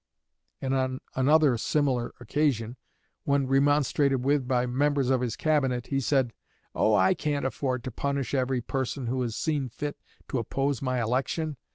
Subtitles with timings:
[0.63, 2.75] And on another similar occasion,
[3.23, 6.33] when remonstrated with by members of his Cabinet, he said:
[6.73, 9.97] "Oh, I can't afford to punish every person who has seen fit
[10.29, 11.55] to oppose my election.